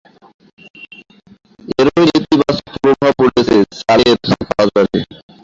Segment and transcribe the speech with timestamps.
[1.79, 4.17] এরই নেতিবাচক প্রভাব পড়েছে চালের
[4.49, 4.99] বাজারে।